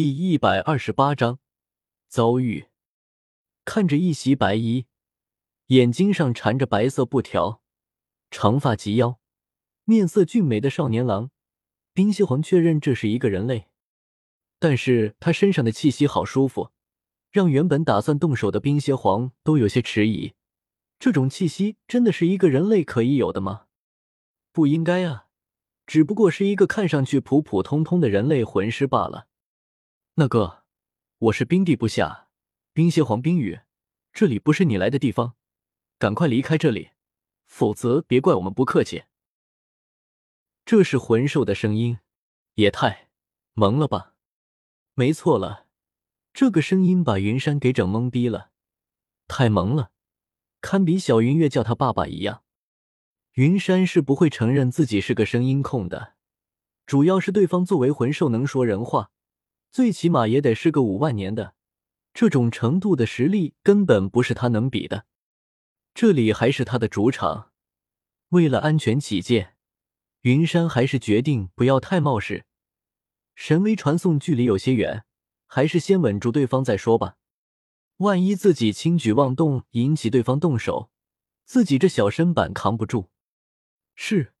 [0.00, 1.40] 第一百二十八章
[2.06, 2.66] 遭遇。
[3.64, 4.86] 看着一袭白衣，
[5.66, 7.60] 眼睛上缠着白色布条，
[8.30, 9.18] 长发及腰，
[9.82, 11.32] 面色俊美的少年郎，
[11.92, 13.66] 冰蝎皇确认这是一个人类。
[14.60, 16.70] 但是他身上的气息好舒服，
[17.32, 20.34] 让原本打算动手的冰蝎皇都有些迟疑。
[21.00, 23.64] 这种气息真的是一个人类可以有的吗？
[24.52, 25.26] 不应该啊，
[25.84, 29.26] 只不过是一个看上去普普通通的人类魂师罢了。
[30.20, 30.64] 那个，
[31.18, 32.26] 我是冰帝部下
[32.72, 33.60] 冰蝎皇冰雨，
[34.12, 35.36] 这里不是你来的地方，
[35.96, 36.90] 赶快离开这里，
[37.46, 39.04] 否则别怪我们不客气。
[40.64, 42.00] 这是魂兽的声音，
[42.54, 43.10] 也太
[43.54, 44.16] 萌了吧！
[44.94, 45.68] 没错了，
[46.32, 48.50] 这个声音把云山给整懵逼了，
[49.28, 49.92] 太萌了，
[50.60, 52.42] 堪比小云月叫他爸爸一样。
[53.34, 56.14] 云山是不会承认自己是个声音控的，
[56.86, 59.12] 主要是对方作为魂兽能说人话。
[59.70, 61.54] 最起码也得是个五万年的，
[62.12, 65.06] 这种程度的实力根本不是他能比的。
[65.94, 67.52] 这里还是他的主场，
[68.28, 69.56] 为了安全起见，
[70.22, 72.44] 云山还是决定不要太冒失。
[73.34, 75.04] 神威传送距离有些远，
[75.46, 77.16] 还是先稳住对方再说吧。
[77.98, 80.90] 万一自己轻举妄动，引起对方动手，
[81.44, 83.10] 自己这小身板扛不住。
[83.96, 84.34] 是，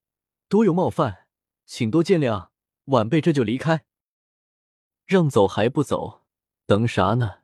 [0.48, 1.26] 多有冒犯，
[1.66, 2.50] 请多见谅。
[2.84, 3.84] 晚辈这就离开。
[5.08, 6.20] 让走还不走，
[6.66, 7.36] 等啥呢？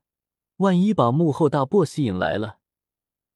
[0.57, 2.59] 万一把幕后大 boss 引来了，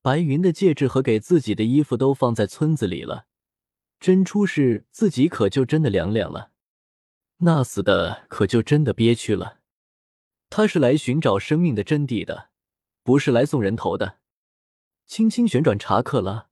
[0.02, 3.24] 白云的戒指和给自己的衣服都放在村子里了，
[3.98, 6.50] 真出事，自己可就真的凉凉了，
[7.38, 9.60] 那死的可就真的憋屈了。
[10.50, 12.50] 他是来寻找生命的真谛的，
[13.02, 14.18] 不是来送人头的。
[15.06, 16.48] 轻轻旋转查克拉，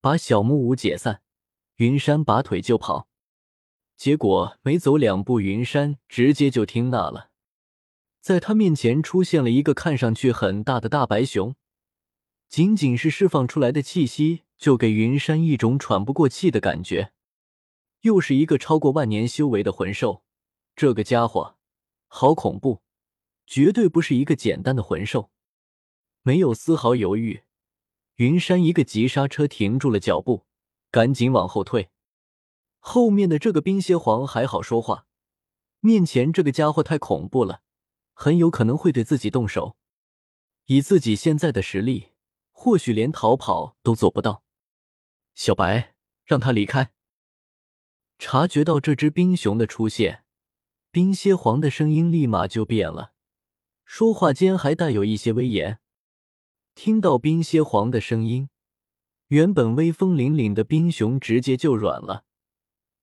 [0.00, 1.20] 把小木屋解散，
[1.76, 3.06] 云山拔腿就跑。
[4.02, 7.30] 结果没走两步，云山直接就听那了，
[8.20, 11.54] 在他面前出现了一个看上去很大的大白熊，
[12.48, 17.12] 仅仅是释放出来的气息就给云山一种喘不过气的感觉。
[18.00, 20.24] 又是一个超过万年修为的魂兽，
[20.74, 21.54] 这个家伙
[22.08, 22.82] 好恐怖，
[23.46, 25.30] 绝对不是一个简单的魂兽。
[26.22, 27.42] 没有丝毫犹豫，
[28.16, 30.44] 云山一个急刹车停住了脚步，
[30.90, 31.91] 赶紧往后退。
[32.84, 35.06] 后面的这个冰蝎皇还好说话，
[35.78, 37.62] 面前这个家伙太恐怖了，
[38.12, 39.76] 很有可能会对自己动手。
[40.66, 42.08] 以自己现在的实力，
[42.50, 44.42] 或许连逃跑都做不到。
[45.36, 45.94] 小白，
[46.24, 46.90] 让他离开。
[48.18, 50.24] 察觉到这只冰熊的出现，
[50.90, 53.12] 冰蝎皇的声音立马就变了，
[53.84, 55.78] 说话间还带有一些威严。
[56.74, 58.48] 听到冰蝎皇的声音，
[59.28, 62.24] 原本威风凛凛的冰熊直接就软了。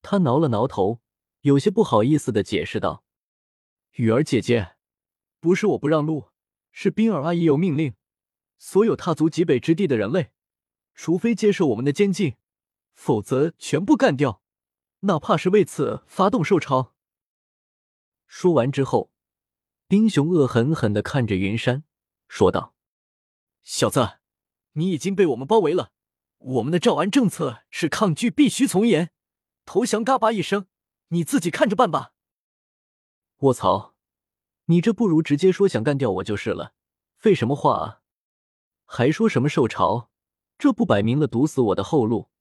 [0.02, 1.02] 他挠了挠头，
[1.42, 3.04] 有些不好意思的解释道
[3.96, 4.76] ：“雨儿姐姐，
[5.40, 6.30] 不是我不让路，
[6.72, 7.96] 是冰儿阿姨有命令，
[8.58, 10.32] 所有踏足极北之地的人类，
[10.96, 12.36] 除非接受我们的监禁，
[12.94, 14.42] 否则全部干掉，
[15.02, 16.94] 哪怕是为此发动兽潮。”
[18.26, 19.12] 说完之后，
[19.88, 21.84] 冰熊恶狠狠的看着云山，
[22.28, 22.76] 说道
[23.64, 24.20] ：“小子，
[24.74, 25.92] 你已经被我们包围了，
[26.38, 29.12] 我们的诏安政策是抗拒必须从严。”
[29.72, 30.04] 投降！
[30.04, 30.66] 嘎巴一声，
[31.10, 32.14] 你自己看着办吧。
[33.42, 33.94] 卧槽，
[34.66, 36.74] 你这不如直接说想干掉我就是了，
[37.16, 38.02] 废什么话啊？
[38.86, 40.10] 还说什么受潮？
[40.58, 42.32] 这不摆明了堵死我的后路？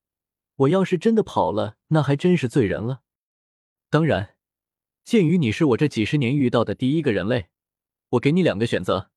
[0.54, 3.02] 我要是真的跑了，那还真是罪人了。
[3.90, 4.36] 当然，
[5.04, 7.50] 鉴于你是我这几十年遇到的第一个人类，
[8.12, 9.10] 我给你两个选择：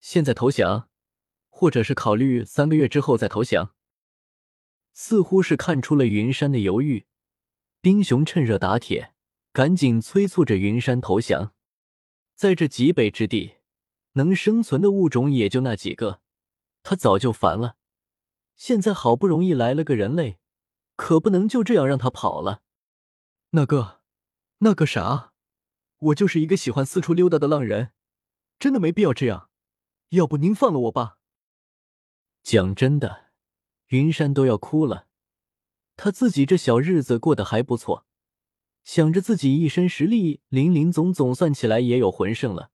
[0.00, 0.90] 现在投降，
[1.48, 3.76] 或者是考虑三个月之后再投降。
[5.00, 7.06] 似乎是看出了云山的犹豫，
[7.80, 9.14] 冰熊趁热打铁，
[9.52, 11.54] 赶紧催促着云山投降。
[12.34, 13.58] 在这极北之地，
[14.14, 16.20] 能生存的物种也就那几个，
[16.82, 17.76] 他早就烦了。
[18.56, 20.40] 现在好不容易来了个人类，
[20.96, 22.62] 可不能就这样让他跑了。
[23.50, 24.00] 那个，
[24.58, 25.32] 那个啥，
[25.98, 27.92] 我就是一个喜欢四处溜达的浪人，
[28.58, 29.48] 真的没必要这样。
[30.08, 31.18] 要不您放了我吧。
[32.42, 33.27] 讲真的。
[33.88, 35.06] 云山都要哭了，
[35.96, 38.04] 他自己这小日子过得还不错，
[38.84, 42.70] 想着自己一身实力，林林总总算起来也有魂圣了，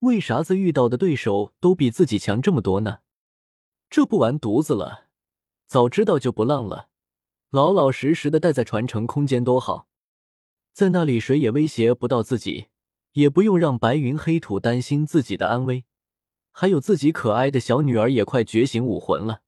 [0.00, 2.98] 为啥子遇到的对手都比自己强这么多呢？
[3.88, 5.06] 这不完犊子了！
[5.66, 6.88] 早知道就不浪了，
[7.48, 9.88] 老老实实的待在传承空间多好，
[10.74, 12.66] 在那里谁也威胁不到自己，
[13.12, 15.86] 也不用让白云黑土担心自己的安危，
[16.52, 19.40] 还有自己可爱的小女儿也快觉醒武魂了。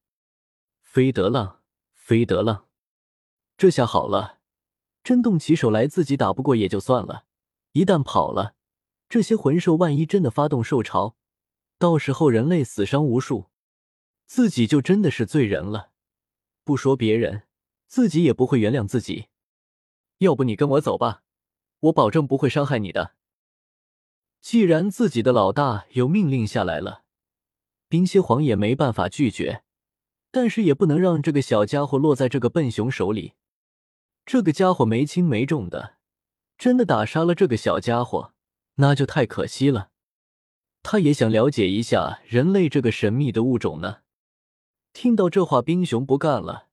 [0.97, 1.61] 飞得浪，
[1.93, 2.69] 飞得浪，
[3.59, 4.39] 这下好了，
[5.05, 7.27] 真动起手来自己打不过也就算了，
[7.73, 8.55] 一旦跑了，
[9.07, 11.15] 这些魂兽万一真的发动兽潮，
[11.79, 13.51] 到时候人类死伤无数，
[14.25, 15.91] 自己就真的是罪人了。
[16.65, 17.43] 不说别人，
[17.87, 19.27] 自己也不会原谅自己。
[20.21, 21.25] 要不你跟我走吧，
[21.81, 23.17] 我保证不会伤害你的。
[24.41, 27.03] 既然自己的老大有命令下来了，
[27.87, 29.63] 冰蝎皇也没办法拒绝，
[30.31, 33.35] 但是也不能让这个小家伙落在这个笨熊手里。
[34.25, 35.97] 这个家伙没轻没重的，
[36.59, 38.33] 真的打杀了这个小家伙，
[38.77, 39.91] 那就太可惜了。
[40.83, 44.03] 他也想了解一下人类这个神秘的物种呢。
[44.93, 46.69] 听到这话，冰熊不干了，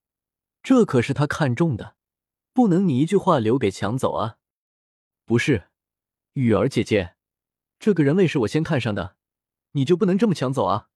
[0.61, 1.95] 这可是他看中的，
[2.53, 4.37] 不能你一句话留给抢走啊！
[5.25, 5.67] 不是，
[6.33, 7.15] 雨儿姐姐，
[7.79, 9.15] 这个人类是我先看上的，
[9.71, 10.89] 你就不能这么抢走啊？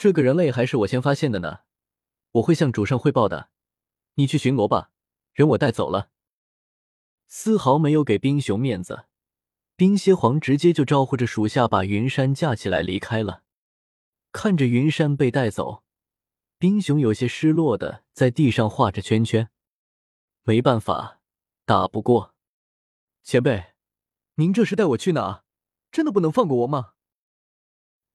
[0.00, 1.58] 这个人类还是我先发现的呢，
[2.30, 3.50] 我会向主上汇报的，
[4.14, 4.92] 你去巡逻吧。
[5.34, 6.08] 人我带走了，
[7.28, 9.04] 丝毫没有给冰熊面子。
[9.76, 13.42] 冰蝎皇直接就招呼着属下把云山架起来离开了。
[14.32, 15.82] 看着云山被带走，
[16.56, 19.50] 冰熊有些失落的在地上画着圈圈。
[20.44, 21.20] 没办法，
[21.66, 22.34] 打不过。
[23.22, 23.74] 前辈，
[24.36, 25.44] 您这是带我去哪？
[25.92, 26.94] 真的不能放过我吗？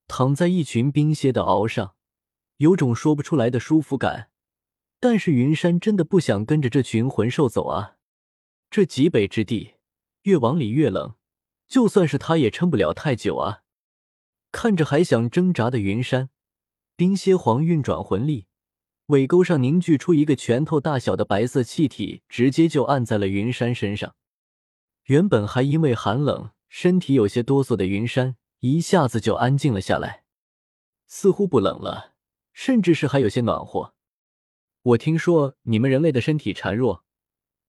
[0.07, 1.95] 躺在一群冰蝎的鳌上，
[2.57, 4.29] 有种说不出来的舒服感。
[4.99, 7.97] 但是云山真的不想跟着这群魂兽走啊！
[8.71, 9.75] 这极北之地
[10.23, 11.15] 越往里越冷，
[11.67, 13.61] 就算是他也撑不了太久啊！
[14.51, 16.29] 看着还想挣扎的云山，
[16.95, 18.47] 冰蝎皇运转魂力，
[19.07, 24.15] 尾钩上凝聚出一个拳头大小的白色气体，直接就按在了云山身上。
[25.05, 30.23] 原本还因为寒冷身体有些哆嗦的云山，一下子就安静了下来，
[31.05, 32.15] 似乎不冷了，
[32.51, 33.93] 甚至是还有些暖和。
[34.81, 37.05] 我听说你们人类的身体孱弱，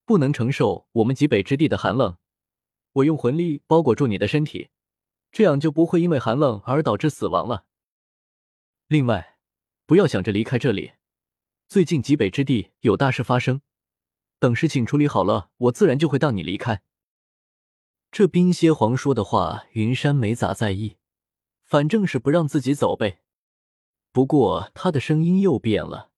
[0.07, 2.17] 不能承受我们极北之地的寒冷。
[2.95, 4.71] 我用魂力包裹住你的身体，
[5.31, 7.67] 这样就不会因为寒冷而导致死亡了。
[8.89, 9.37] 另外，
[9.85, 10.93] 不要想着离开这里，
[11.69, 13.61] 最近极北之地有大事发生，
[14.39, 16.81] 等事情处理好了，我自然就会让你离开。
[18.19, 20.97] 这冰蝎皇说的话，云山没咋在意，
[21.67, 23.21] 反正是不让自己走呗。
[24.11, 26.13] 不过他的声音又变了。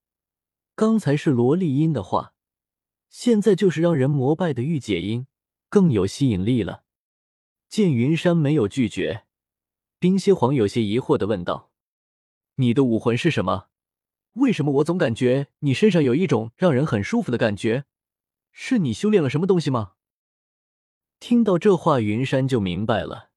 [0.77, 2.35] 刚才是萝莉音的话，
[3.09, 5.27] 现在就是让人膜拜的御姐音，
[5.69, 6.85] 更有吸引力了。
[7.69, 9.25] 见云山没有拒绝，
[9.99, 11.73] 冰蝎皇有些疑惑的问道
[12.55, 13.71] ：“你的武魂是什么？
[14.35, 17.87] 为什么我总感觉你身上有一种让人很舒服的感觉？
[18.53, 19.95] 是你修炼了什么东西吗？”
[21.21, 23.31] 听到这话，云山就明白了，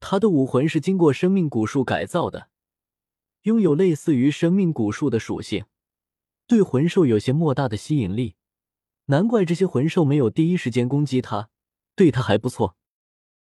[0.00, 2.48] 他的武魂是经过生命古树改造的，
[3.42, 5.66] 拥有类似于生命古树的属性。
[6.46, 8.36] 对魂兽有些莫大的吸引力，
[9.06, 11.50] 难怪这些魂兽没有第一时间攻击他，
[11.94, 12.76] 对他还不错。